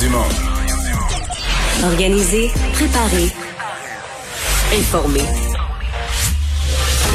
[0.00, 0.18] Dumont.
[1.84, 3.30] Organiser, préparer,
[4.78, 5.24] informer.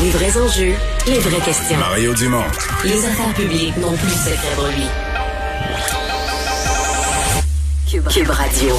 [0.01, 0.73] Les vrais enjeux,
[1.05, 1.77] les vraies questions.
[1.77, 2.43] Mario Dumont.
[2.83, 4.85] Les affaires publiques n'ont plus de secret pour lui.
[7.89, 8.75] Cube, Cube Radio.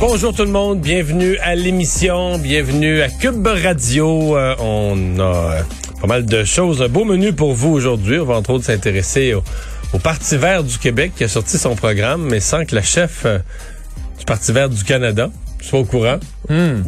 [0.00, 4.36] Bonjour tout le monde, bienvenue à l'émission, bienvenue à Cube Radio.
[4.36, 5.62] Euh, on a euh,
[6.00, 8.18] pas mal de choses, un beau menu pour vous aujourd'hui.
[8.18, 9.44] On va entre autres s'intéresser au,
[9.92, 13.22] au Parti vert du Québec qui a sorti son programme, mais sans que la chef
[13.24, 13.38] euh,
[14.18, 15.30] du Parti vert du Canada
[15.62, 16.18] soit au courant.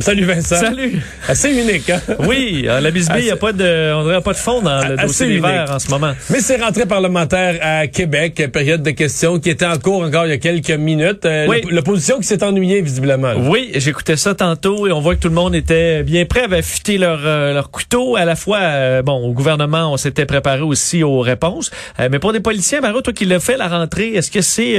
[0.01, 0.57] Salut Vincent.
[0.57, 1.01] Salut.
[1.29, 2.01] Assez unique, hein?
[2.27, 4.89] Oui, à la Bisbee, il n'y a pas de, on dirait pas de fond dans
[4.89, 5.39] le dossier des.
[5.39, 6.13] Verts en ce moment.
[6.31, 10.31] Mais c'est rentrée parlementaire à Québec, période de questions qui était en cours encore il
[10.31, 11.25] y a quelques minutes.
[11.27, 11.61] Euh, Oui.
[11.63, 13.29] l'op- L'opposition qui s'est ennuyée visiblement.
[13.35, 13.37] là.
[13.39, 16.59] Oui, j'écoutais ça tantôt et on voit que tout le monde était bien prêt, avait
[16.59, 18.17] affûté leur, euh, leur couteau.
[18.17, 21.71] À la fois, euh, bon, au gouvernement, on s'était préparé aussi aux réponses.
[22.11, 24.73] Mais pour des politiciens, Mario, toi qui l'as fait la rentrée, est-ce que c'est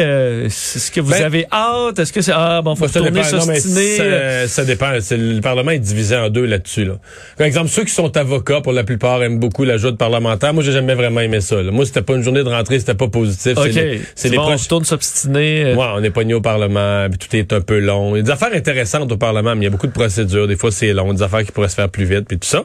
[0.49, 1.99] c'est ce que vous Ben- avez hâte?
[1.99, 3.38] Est-ce que c'est, ah, bon, faut Ça retourner dépend.
[3.38, 3.53] Non,
[3.84, 4.48] mais s'ostiner?
[4.48, 4.92] ça, ça dépend.
[4.92, 6.86] Le Parlement est divisé en deux là-dessus.
[6.86, 6.94] Là.
[7.38, 10.53] Par exemple, ceux qui sont avocats, pour la plupart, aiment beaucoup la joute parlementaire.
[10.53, 11.62] Moi, j'ai jamais vraiment aimé ça.
[11.62, 11.72] là.
[11.72, 13.58] Moi, c'était pas une journée de rentrée, c'était pas positif.
[13.58, 13.70] OK.
[14.16, 15.66] C'est les, bon, on proches- retourne s'obstiner.
[15.66, 18.16] euh, Ouais, on est pogné au Parlement, puis tout est un peu long.
[18.16, 20.48] Il y a des affaires intéressantes au Parlement, mais il y a beaucoup de procédures.
[20.48, 22.64] Des fois, c'est long, des affaires qui pourraient se faire plus vite, puis tout ça.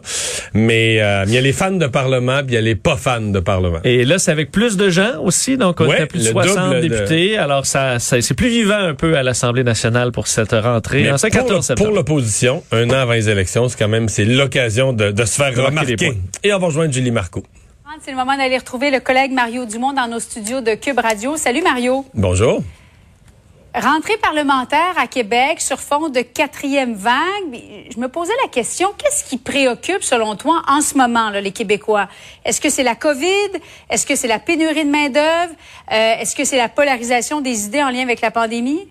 [0.54, 2.96] Mais euh, il y a les fans de Parlement, puis il y a les pas
[2.96, 3.78] fans de Parlement.
[3.84, 6.32] Et là, c'est avec plus de gens aussi, donc on Ouais, était plus de le
[6.32, 7.38] 60 double de- députés.
[7.38, 11.07] Alors, ça, ça c'est plus vivant un peu à l'Assemblée nationale pour cette rentrée.
[11.08, 11.88] Mais en pour, 14 le- septembre.
[11.88, 15.34] pour l'opposition, un an avant les élections, c'est quand même c'est l'occasion de, de se
[15.36, 16.12] faire De remarquer.
[16.42, 17.42] Et on va rejoindre Julie Marco.
[18.04, 21.36] C'est le moment d'aller retrouver le collègue Mario Dumont dans nos studios de Cube Radio.
[21.36, 22.04] Salut Mario.
[22.14, 22.62] Bonjour.
[23.74, 27.14] Rentrée parlementaire à Québec sur fond de quatrième vague.
[27.94, 31.52] Je me posais la question, qu'est-ce qui préoccupe selon toi en ce moment là, les
[31.52, 32.08] Québécois?
[32.44, 33.50] Est-ce que c'est la COVID?
[33.90, 35.52] Est-ce que c'est la pénurie de main-d'œuvre?
[35.92, 38.88] Euh, Est-ce que c'est la polarisation des idées en lien avec la pandémie?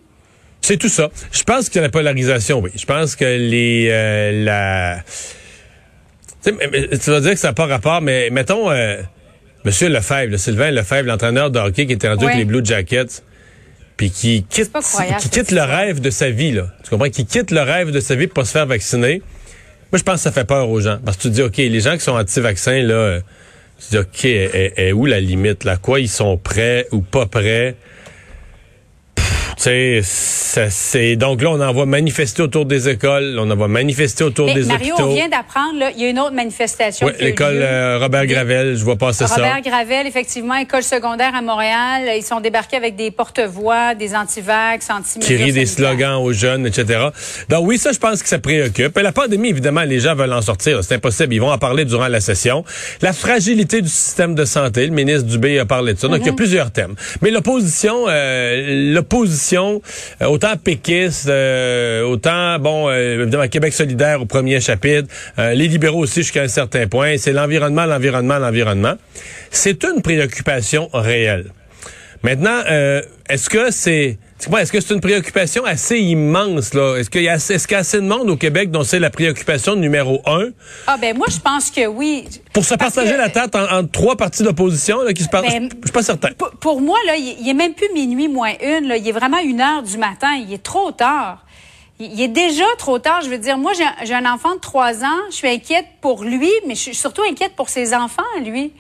[0.68, 1.10] C'est tout ça.
[1.32, 2.72] Je pense que la polarisation, oui.
[2.76, 5.00] Je pense que les euh, la.
[6.44, 9.02] Tu vas dire que ça n'a pas rapport, mais mettons euh,
[9.64, 12.32] Monsieur Lefebvre, là, Sylvain Lefebvre, l'entraîneur de hockey qui était rendu Ouais.
[12.34, 13.24] avec les Blue Jackets,
[13.96, 14.72] puis qui quitte,
[15.22, 16.68] qui quitte le rêve de sa vie, là.
[16.84, 17.10] Tu comprends?
[17.10, 19.22] Qui quitte le rêve de sa vie pour pas se faire vacciner.
[19.94, 20.98] Moi, je pense que ça fait peur aux gens.
[21.06, 23.20] Parce que tu te dis, OK, les gens qui sont anti-vaccins, là, euh,
[23.80, 25.64] tu te dis, OK, est- est où la limite?
[25.64, 25.78] Là?
[25.78, 27.76] Quoi, ils sont prêts ou pas prêts?
[29.58, 34.24] Tu sais, ça, c'est donc là on envoie manifester autour des écoles, on envoie manifester
[34.24, 35.10] autour Mais des Mario, hôpitaux.
[35.10, 37.10] on vient d'apprendre, il y a une autre manifestation.
[37.10, 39.62] Eu l'école euh, Robert Gravel, je vois passer Robert ça.
[39.62, 42.04] Gravel, effectivement, école secondaire à Montréal.
[42.16, 46.68] Ils sont débarqués avec des porte-voix, des anti-vax, anti Qui rit des slogans aux jeunes,
[46.68, 47.08] etc.
[47.50, 48.96] Donc oui, ça, je pense que ça préoccupe.
[48.96, 50.84] Et la pandémie, évidemment, les gens veulent en sortir.
[50.84, 51.34] C'est impossible.
[51.34, 52.64] Ils vont en parler durant la session.
[53.02, 56.08] La fragilité du système de santé, le ministre Dubé a parlé de ça.
[56.08, 56.94] Donc, il y a plusieurs thèmes.
[57.24, 64.26] Mais l'opposition, euh, l'opposition, euh, autant péquiste, euh, autant, bon, euh, évidemment, Québec solidaire au
[64.26, 68.96] premier chapitre, les libéraux aussi jusqu'à un certain point, c'est l'environnement, l'environnement, l'environnement.
[69.52, 71.52] C'est une préoccupation réelle.
[72.24, 72.62] Maintenant,
[73.30, 76.96] est-ce que c'est est-ce que c'est une préoccupation assez immense là?
[76.98, 78.84] Est-ce qu'il y a assez, est-ce qu'il y a assez de monde au Québec dont
[78.84, 80.50] c'est la préoccupation numéro un?
[80.86, 82.28] Ah ben moi je pense que oui.
[82.54, 85.30] pour se Parce partager que- la tête en, entre trois partis d'opposition là, qui se
[85.30, 86.30] parlent Ben, Je suis pas certain.
[86.60, 88.88] Pour, moi là, il, est même plus minuit moins une.
[88.88, 90.34] Là, il est vraiment une heure du matin.
[90.36, 91.44] Il est trop tard.
[92.00, 93.22] Il, est déjà trop tard.
[93.24, 95.20] Je veux dire, moi j'ai un- j'ai un enfant de trois ans.
[95.32, 98.72] Je suis inquiète pour lui, mais je suis surtout inquiète pour ses enfants, lui.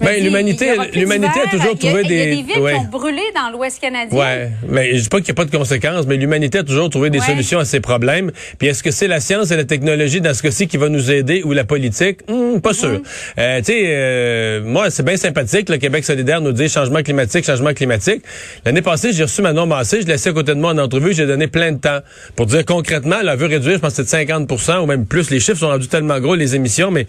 [0.00, 2.58] Ben, l'humanité- l'humanité a toujours Il y a- trouvé Il y a des- des villes
[2.62, 2.72] ouais.
[2.74, 4.16] qui ont brûlé dans l'Ouest canadien.
[4.18, 6.88] Ouais, mais je dis pas qu'il n'y a pas de conséquences, mais l'humanité a toujours
[6.90, 7.26] trouvé des Ouais.
[7.26, 8.30] solutions à ces problèmes.
[8.58, 11.10] Puis est-ce que c'est la science et la technologie dans ce cas-ci qui va nous
[11.10, 12.20] aider ou la politique?
[12.28, 13.00] Hmm, Pas sûr.
[13.38, 15.68] Euh, tu sais, euh, moi c'est bien sympathique.
[15.68, 18.22] Le Québec solidaire nous dit changement climatique, changement climatique.
[18.64, 21.12] L'année passée, j'ai reçu Manon Massé, je l'ai laissé à côté de moi en entrevue,
[21.14, 21.98] j'ai donné plein de temps
[22.36, 25.30] pour dire concrètement, elle veut réduire, je pense que de 50% ou même plus.
[25.30, 27.06] Les chiffres sont rendus tellement gros les émissions, mais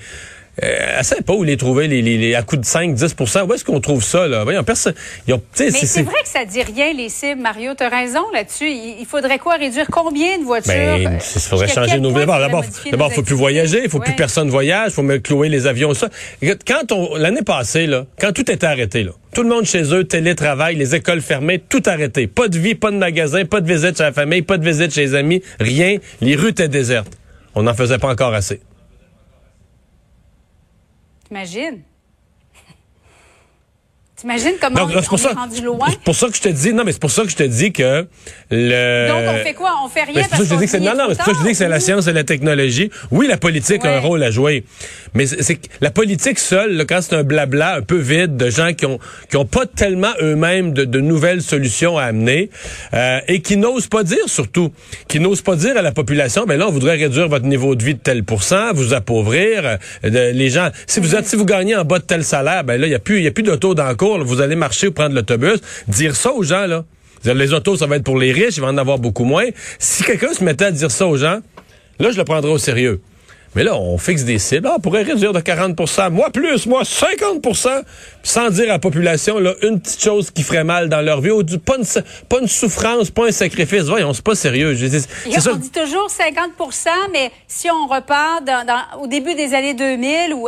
[0.63, 3.43] euh, elle sait pas où les trouver les, les, les- à coût de 5 10%
[3.47, 4.43] Où est-ce qu'on trouve ça là?
[4.43, 4.93] Voyons, personne.
[5.27, 7.73] Ils ont, Mais c'est- vrai que ça dit rien, les cibles, Mario.
[7.77, 8.69] Tu as raison là-dessus.
[8.69, 9.55] Il, il faudrait quoi?
[9.55, 10.73] Réduire combien de voitures?
[10.73, 13.99] Ben, Euh, il faudrait changer nos D'abord, d'abord, d'abord, nos faut plus voyager, il faut
[13.99, 16.09] plus personne voyage, faut mettre clouer les avions, ça.
[16.67, 20.03] Quand on, l'année passée, là, quand tout était arrêté, là, tout le monde chez eux,
[20.03, 22.27] télétravail, les écoles fermées, tout arrêté.
[22.27, 24.93] Pas de vie, pas de magasin, pas de visite chez la famille, pas de visite
[24.93, 25.97] chez les amis, rien.
[26.21, 27.11] Les rues étaient désertes.
[27.55, 28.59] On n'en faisait pas encore assez.
[31.29, 31.83] T'imagines?
[34.19, 35.87] T'imagines comment Donc, on, pour on ça, est rendu loin?
[35.89, 37.43] c'est pour ça que je te dis, non, mais c'est pour ça que je te
[37.43, 38.05] dis que
[38.51, 39.07] le.
[39.07, 39.71] Donc, on fait quoi?
[39.85, 41.23] On fait rien Ben, ça que je te dis que c'est, non, non, mais c'est
[41.23, 42.89] pour ça que je te dis que c'est la science et la technologie.
[43.11, 44.63] Oui, la politique a un rôle à jouer.
[45.13, 48.49] Mais c'est, que la politique seule, là, quand c'est un blabla un peu vide de
[48.49, 48.99] gens qui ont,
[49.29, 52.49] qui ont pas tellement eux-mêmes de, de nouvelles solutions à amener,
[52.93, 54.71] euh, et qui n'osent pas dire surtout,
[55.07, 57.83] qui n'osent pas dire à la population, ben là, on voudrait réduire votre niveau de
[57.83, 59.65] vie de tel pourcent, vous appauvrir,
[60.03, 62.63] euh, de- les gens, si vous êtes, si vous gagnez en bas de tel salaire,
[62.63, 64.23] ben là, il y a plus, il y a plus d'auto dans le cours, là.
[64.23, 65.59] vous allez marcher ou prendre l'autobus.
[65.87, 66.83] Dire ça aux gens, là.
[67.25, 69.45] Les autos, ça va être pour les riches, il va en avoir beaucoup moins.
[69.77, 71.39] Si quelqu'un se mettait à dire ça aux gens,
[71.99, 73.01] là, je le prendrais au sérieux.
[73.55, 74.67] Mais là, on fixe des cibles.
[74.67, 77.81] Ah, on pourrait réduire de 40% moi plus, moi 50%
[78.21, 81.31] sans dire à la population là, une petite chose qui ferait mal dans leur vie,
[81.31, 83.85] ou du, pas, une, pas une souffrance, pas un sacrifice.
[83.85, 84.75] Voyons, c'est pas sérieux.
[84.75, 84.85] Je
[85.39, 85.51] ça.
[85.51, 90.35] on dit toujours 50% mais si on repart dans- dans- au début des années 2000
[90.35, 90.47] ou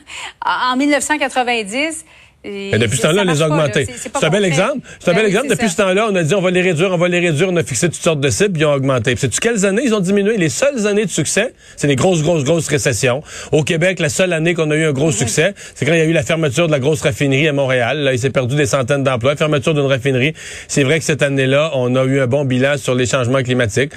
[0.44, 2.04] en 1990,
[2.44, 3.86] Mais depuis ce temps-là, on les a augmentés.
[3.96, 4.78] C'est un bel exemple.
[4.98, 5.48] C'est un bel exemple.
[5.48, 7.48] Depuis ce temps-là, on a dit on va les réduire, on va les réduire.
[7.50, 9.14] On a fixé toutes sortes de cibles, puis ils ont augmenté.
[9.14, 9.82] Sais-tu quelles années?
[9.84, 10.36] Ils ont diminué?
[10.36, 13.22] Les seules années de succès, c'est les grosses, grosses, grosses récessions.
[13.52, 16.02] Au Québec, la seule année qu'on a eu un gros succès, c'est quand il y
[16.02, 17.98] a eu la fermeture de la grosse raffinerie à Montréal.
[17.98, 19.36] Là, il s'est perdu des centaines d'emplois.
[19.36, 20.34] Fermeture d'une raffinerie.
[20.66, 23.92] C'est vrai que cette année-là, on a eu un bon bilan sur les changements climatiques.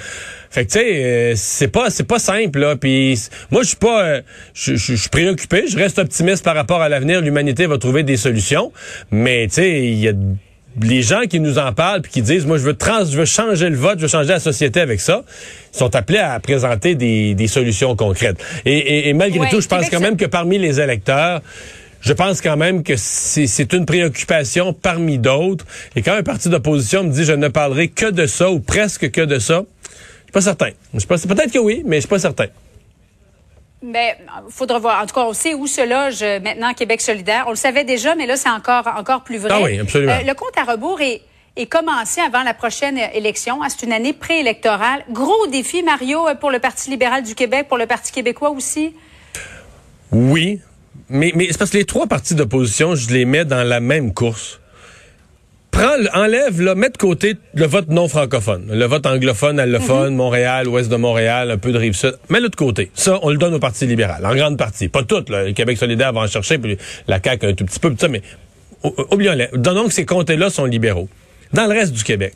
[0.50, 2.76] Fait que tu sais, euh, c'est pas c'est pas simple là.
[2.76, 3.18] Puis
[3.50, 4.20] moi je suis pas, euh,
[4.54, 5.64] je suis préoccupé.
[5.68, 7.20] Je reste optimiste par rapport à l'avenir.
[7.20, 8.72] L'humanité va trouver des solutions.
[9.10, 10.12] Mais tu sais, il y a
[10.82, 13.24] les gens qui nous en parlent puis qui disent moi je veux trans, je veux
[13.24, 15.24] changer le vote, je veux changer la société avec ça,
[15.72, 18.36] sont appelés à présenter des, des solutions concrètes.
[18.66, 21.40] Et, et- et malgré Ouais, tout, je pense quand même que parmi les électeurs.
[22.02, 25.64] Je pense quand même que c'est une préoccupation parmi d'autres.
[25.96, 29.10] Et quand un parti d'opposition me dit je ne parlerai que de ça ou presque
[29.10, 29.64] que de ça,
[30.36, 30.70] pas certain.
[30.92, 32.46] Je suis pas- Peut-être que oui, mais je suis pas certain.
[33.82, 35.02] Mais il faudra voir.
[35.02, 37.44] En tout cas, on sait où se loge euh, maintenant Québec solidaire.
[37.46, 39.50] On le savait déjà, mais là, c'est encore, encore plus vrai.
[39.52, 40.12] Ah oui, absolument.
[40.12, 41.22] Euh, le compte à rebours est,
[41.56, 43.60] est commencé avant la prochaine euh, élection.
[43.62, 45.04] Ah, C'est une année préélectorale.
[45.10, 48.94] Gros défi, Mario, pour le Parti libéral du Québec, pour le Parti québécois aussi?
[50.12, 50.60] Oui,
[51.08, 54.12] mais, mais c'est parce que les trois partis d'opposition, je les mets dans la même
[54.12, 54.60] course.
[55.78, 60.14] Prends, le- enlève, là, mets de côté le vote non francophone, le vote anglophone, allophone,
[60.14, 62.14] Montréal, ouest de Montréal, un peu de Rive-Sud.
[62.30, 62.90] Mets-le de côté.
[62.94, 64.88] Ça, on le donne au Parti libéral, en grande partie.
[64.88, 65.44] Pas tout, là.
[65.44, 68.08] Le Québec solidaire va en chercher, puis la CAQ un tout petit peu, tout ça,
[68.08, 68.22] mais
[69.10, 69.48] oublions-les.
[69.52, 71.10] Donnons que ces comtés-là sont libéraux.
[71.52, 72.34] Dans le reste du Québec,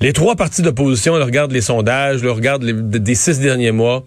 [0.00, 4.04] les trois partis d'opposition, là, regardent les sondages, là, regardent les, des six derniers mois.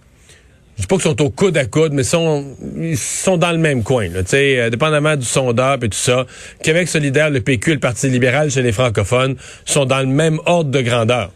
[0.77, 2.45] Je dis pas qu'ils sont au coude à coude, mais sont,
[2.79, 6.27] ils sont dans le même coin, là, euh, dépendamment du sondage et tout ça.
[6.61, 10.69] Québec solidaire, le PQ le Parti libéral chez les francophones sont dans le même ordre
[10.69, 11.31] de grandeur.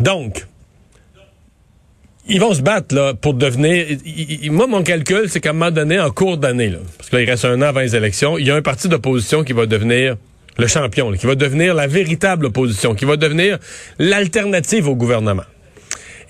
[0.00, 0.46] Donc,
[2.28, 3.86] ils vont se battre là pour devenir.
[4.50, 7.30] moi, mon calcul, c'est qu'à un moment donné, en cours d'année, parce que là, il
[7.30, 10.16] reste un an avant les élections, il y a un parti d'opposition qui va devenir
[10.58, 13.58] le champion, là, qui va devenir la véritable opposition, qui va devenir
[13.98, 15.44] l'alternative au gouvernement.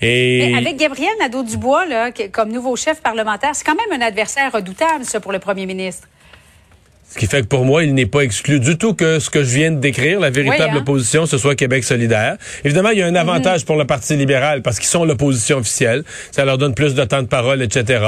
[0.01, 4.51] Et Mais avec Gabriel Nadeau-Dubois, là, comme nouveau chef parlementaire, c'est quand même un adversaire
[4.51, 6.07] redoutable, ça, pour le premier ministre.
[7.11, 9.43] Ce qui fait que pour moi, il n'est pas exclu du tout que ce que
[9.43, 10.81] je viens de décrire, la véritable Oui, hein?
[10.81, 12.37] opposition, ce soit Québec solidaire.
[12.63, 16.03] Évidemment, il y a un avantage pour le Parti libéral parce qu'ils sont l'opposition officielle.
[16.31, 18.03] Ça leur donne plus de temps de parole, etc.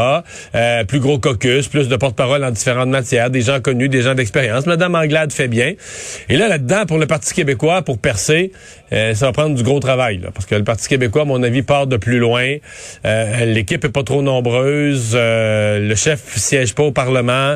[0.54, 4.14] Euh, plus gros caucus, plus de porte-parole en différentes matières, des gens connus, des gens
[4.14, 4.68] d'expérience.
[4.68, 5.74] Madame Anglade fait bien.
[6.30, 8.52] Et là, là-dedans, pour le Parti québécois, pour percer,
[8.94, 10.20] euh, ça va prendre du gros travail.
[10.20, 12.58] Là, parce que le Parti québécois, à mon avis, part de plus loin.
[13.06, 15.14] Euh, L'équipe est pas trop nombreuse.
[15.16, 17.56] Euh, le chef siège pas au Parlement.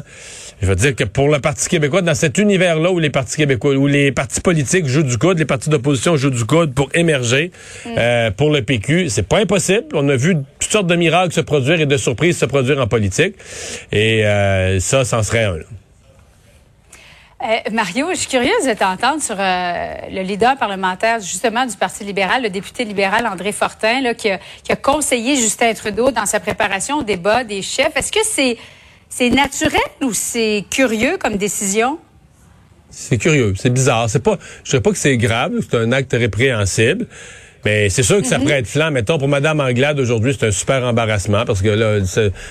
[0.62, 3.76] Je veux dire que pour le Parti québécois, dans cet univers-là où les partis québécois,
[3.76, 7.52] où les partis politiques jouent du coude, les partis d'opposition jouent du coude pour émerger,
[7.88, 9.88] euh, pour le PQ, c'est pas impossible.
[9.94, 12.88] On a vu toutes sortes de miracles se produire et de surprises se produire en
[12.88, 13.36] politique.
[13.92, 15.58] Et euh, ça, c'en serait un.
[15.58, 15.66] là.
[17.44, 22.06] Euh, Mario, je suis curieuse de t'entendre sur euh, le leader parlementaire justement du Parti
[22.06, 26.26] libéral, le député libéral André Fortin, là, qui, a, qui a conseillé Justin Trudeau dans
[26.26, 27.96] sa préparation au débat des chefs.
[27.96, 28.58] Est-ce que c'est
[29.10, 32.00] c'est naturel ou c'est curieux comme décision?
[32.90, 34.10] C'est curieux, c'est bizarre.
[34.10, 37.08] C'est pas, je sais pas que c'est grave, c'est un acte répréhensible.
[37.66, 38.92] Mais c'est sûr que ça pourrait être flanc.
[38.92, 41.98] Mettons, pour Mme Anglade, aujourd'hui, c'est un super embarrassement parce que là,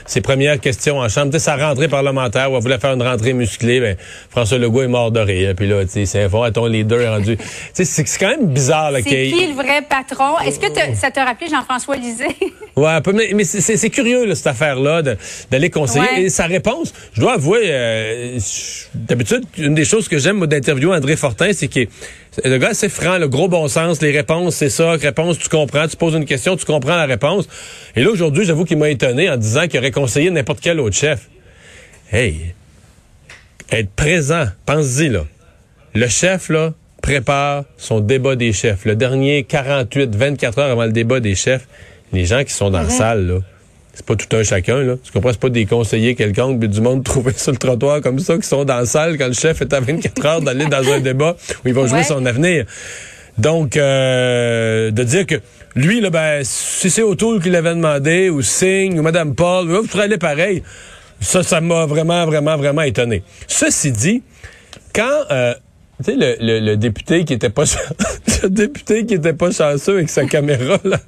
[0.07, 3.03] ses premières questions en chambre, tu sais, sa rentrée parlementaire où elle voulait faire une
[3.03, 3.97] rentrée musclée, ben,
[4.31, 5.55] François Legault est mort de rire.
[5.57, 7.39] Puis là, tu sais, c'est fort, ton leader est rendu.
[7.73, 10.39] C'est quand même bizarre, là, C'est qu'il qui le vrai patron?
[10.45, 12.27] Est-ce que te- ça t'a rappelé Jean-François Lisée?
[12.77, 15.01] Ouais, un peu, mais, mais c'est- curieux, là, cette affaire-là,
[15.49, 16.09] d'aller conseiller.
[16.17, 16.23] Ouais.
[16.23, 18.37] Et sa réponse, je dois avouer, euh,
[18.97, 21.87] d'habitude, une des choses que j'aime, d'interviewer André Fortin, c'est que
[22.45, 25.87] le gars, c'est franc, le gros bon sens, les réponses, c'est ça, réponse, tu comprends,
[25.87, 27.49] tu poses une question, tu comprends la réponse.
[27.97, 30.97] Et là, aujourd'hui, j'avoue qu'il m'a étonné en disant qu'il aurait conseillé n'importe quel autre
[30.97, 31.29] chef.
[32.13, 32.55] Hey!
[33.71, 34.47] être présent.
[34.67, 35.25] Pense-y, là.
[35.95, 36.73] Le chef, là,
[37.03, 38.85] prépare son débat des chefs.
[38.85, 41.67] Le dernier 48, 24 heures avant le débat des chefs,
[42.13, 43.41] les gens qui sont dans la salle, là,
[43.95, 44.95] c'est pas tout un chacun, là.
[45.03, 45.31] Tu comprends?
[45.33, 48.47] C'est pas des conseillers quelconques, mais du monde trouvé sur le trottoir comme ça, qui
[48.47, 51.37] sont dans la salle quand le chef est à 24 heures d'aller dans un débat
[51.65, 52.65] où il va jouer son avenir.
[53.39, 55.37] Donc, euh, de dire que
[55.75, 59.83] lui, là, ben, si c'est O'Toole qui l'avait demandé, ou Singh, ou Mme Paul, vous
[59.89, 60.63] pourrez aller pareil.
[61.21, 63.23] Ça, ça m'a vraiment, vraiment, vraiment étonné.
[63.49, 64.23] Ceci dit,
[64.95, 65.55] quand, euh,
[66.05, 67.65] tu sais, le, le- le député qui était pas,
[68.43, 70.99] le député qui était pas chanceux avec sa caméra, là,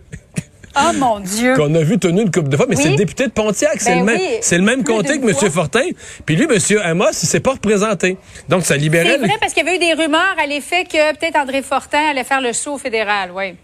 [0.79, 1.55] Oh mon Dieu.
[1.57, 2.83] qu'on a vu tenu une coupe de fois, mais Oui.
[2.83, 5.19] c'est le député de Pontiac, c'est Ben le même, oui, c'est le même plus comté
[5.19, 5.35] que M.
[5.35, 5.51] fois.
[5.51, 5.85] Fortin.
[6.25, 6.79] Puis lui, M.
[6.85, 8.17] Amos, il s'est pas représenté.
[8.49, 9.13] Donc, ça libérait.
[9.13, 12.11] C'est vrai parce qu'il y avait eu des rumeurs à l'effet que peut-être André Fortin
[12.11, 13.55] allait faire le saut au fédéral, oui.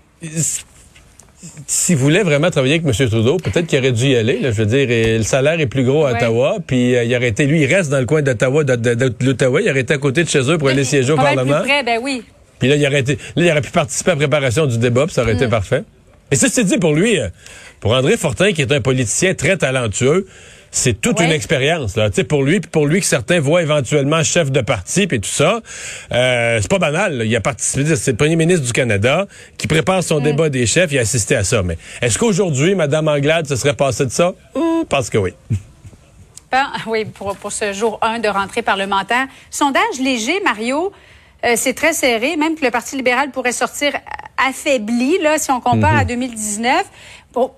[1.66, 3.09] s'il voulait vraiment travailler avec M.
[3.09, 4.38] Trudeau, peut-être qu'il aurait dû y aller.
[4.38, 6.16] Là, je veux dire, et le salaire est plus gros à Ouais.
[6.19, 8.95] Ottawa, puis euh, il aurait été, lui, il reste dans le coin d'Ottawa, de, de-
[8.95, 11.59] de l'Ottawa, il aurait été à côté de chez eux pour aller siéger au Parlement.
[11.61, 12.23] plus près, ben oui.
[12.61, 15.04] Puis là, il aurait été, là, il aurait pu participer à la préparation du débat,
[15.07, 15.83] puis ça aurait été parfait.
[16.32, 17.28] Et ça, c'est dit pour lui, euh,
[17.80, 20.26] pour André Fortin, qui est un politicien très talentueux,
[20.74, 21.26] c'est toute Ouais.
[21.26, 22.08] une expérience là.
[22.08, 25.20] Tu sais, pour lui, puis pour lui que certains voient éventuellement chef de parti, puis
[25.20, 25.60] tout ça,
[26.12, 27.18] euh, c'est pas banal.
[27.18, 27.24] là.
[27.24, 29.26] Il a participé, c'est le premier ministre du Canada
[29.58, 30.90] qui prépare son débat des chefs.
[30.90, 31.62] Il a assisté à ça.
[31.62, 34.32] Mais est-ce qu'aujourd'hui, Madame Anglade se serait passée de ça?
[34.54, 35.34] Hum, Parce que oui.
[36.50, 39.26] Ben, oui, pour, pour ce jour 1 de rentrée parlementaire.
[39.50, 40.92] Sondage léger, Mario.
[41.44, 43.92] Euh, c'est très serré, même que le Parti libéral pourrait sortir
[44.37, 46.84] affaibli, là, si on compare à 2019.
[47.32, 47.50] Bon,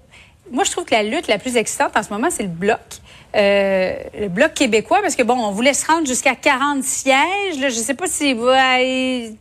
[0.51, 2.81] moi, je trouve que la lutte la plus excitante en ce moment, c'est le bloc.
[3.37, 7.59] Euh, le bloc québécois, parce que bon, on voulait se rendre jusqu'à 40 sièges.
[7.61, 9.33] Là, je sais pas si ouais,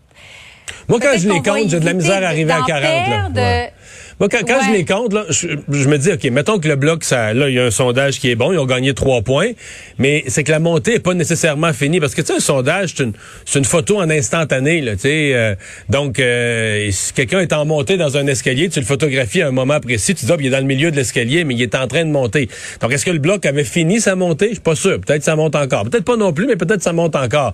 [0.88, 2.83] Moi, quand je les compte, j'ai de la misère à arriver à d'en 40.
[2.83, 3.29] Là.
[3.33, 3.73] Ouais.
[4.20, 6.75] Moi, quand, quand je les compte, là, je, je me dis, OK, mettons que le
[6.75, 9.22] bloc, ça, là, il y a un sondage qui est bon, ils ont gagné trois
[9.22, 9.51] points,
[9.98, 12.00] mais c'est que la montée est pas nécessairement finie.
[12.00, 13.13] Parce que, tu sais, un sondage, c'est une,
[13.46, 15.32] c'est une photo en instantané, là, tu sais.
[15.34, 15.55] euh,
[15.89, 19.51] donc, euh, si quelqu'un est en montée dans un escalier, tu le photographies à un
[19.51, 21.75] moment précis, tu dis, ah, il est dans le milieu de l'escalier, mais il est
[21.75, 22.50] en train de monter.
[22.82, 24.48] Donc, est-ce que le bloc avait fini sa montée?
[24.50, 25.00] Je suis pas sûr.
[25.01, 25.84] Peut-être ça monte encore.
[25.86, 27.53] Peut-être pas non plus, mais peut-être ça monte encore.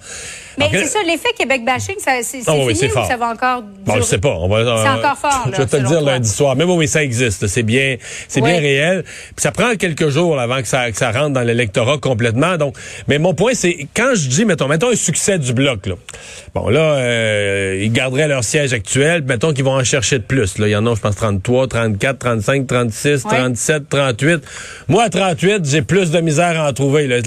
[0.57, 3.05] Mais c'est ça, l'effet Québec bashing, ça, c'est, Ah oui, fini ou fort.
[3.07, 4.35] ça va encore Bon, je sais pas.
[4.39, 6.11] On va, C'est euh, encore fort, Je vais te le dire toi.
[6.11, 6.48] lundi soir.
[6.55, 7.47] Mais oui, oui, ça existe.
[7.47, 8.51] C'est bien, c'est Ouais.
[8.51, 9.03] bien réel.
[9.03, 12.57] Puis ça prend quelques jours là, avant que ça, que ça rentre dans l'électorat complètement.
[12.57, 12.75] Donc,
[13.07, 15.85] mais mon point, c'est quand je dis, mettons, mettons un succès du bloc.
[15.87, 15.95] Là.
[16.55, 19.23] Bon, là, euh, ils garderaient leur siège actuel.
[19.27, 20.57] Mettons qu'ils vont en chercher de plus.
[20.57, 23.37] Là, il y en a, je pense, 33, 34, 35, 36, Ouais.
[23.37, 24.41] 37, 38.
[24.87, 27.07] Moi, à 38, j'ai plus de misère à en trouver.
[27.07, 27.17] Là.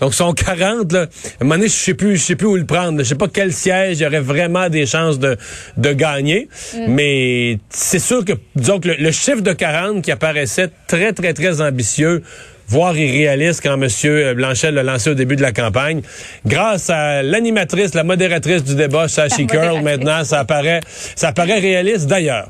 [0.00, 0.92] Donc, sont 40.
[0.92, 1.00] Là.
[1.00, 1.08] À un
[1.44, 2.98] moment donné, je sais plus, je sais plus où le prendre.
[2.98, 3.02] là.
[3.04, 5.36] Je sais pas quel siège il y aurait vraiment des chances de,
[5.76, 6.48] de gagner.
[6.88, 11.32] Mais c'est sûr que, disons que le, le chiffre de 40 qui apparaissait très, très,
[11.32, 12.22] très ambitieux,
[12.68, 14.34] voire irréaliste quand M.
[14.34, 16.02] Blanchet l'a lancé au début de la campagne,
[16.44, 20.80] grâce à l'animatrice, la modératrice du débat, Sashi Curl, maintenant, ça apparaît,
[21.14, 22.06] ça apparaît réaliste.
[22.06, 22.48] D'ailleurs,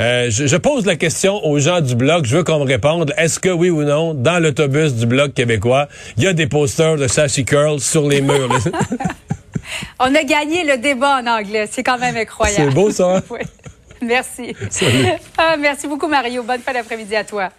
[0.00, 2.26] euh, je, je pose la question aux gens du Bloc.
[2.26, 3.12] Je veux qu'on me réponde.
[3.16, 6.96] Est-ce que oui ou non, dans l'autobus du Bloc québécois, il y a des posters
[6.96, 8.58] de Sashi Curl sur les murs?
[10.00, 11.68] On a gagné le débat en anglais.
[11.70, 12.70] C'est quand même incroyable.
[12.70, 13.22] C'est beau, ça, hein?
[13.30, 13.40] Oui.
[14.02, 14.54] Merci.
[15.38, 16.42] Ah, merci beaucoup, Mario.
[16.42, 17.50] Bonne fin d'après-midi à toi.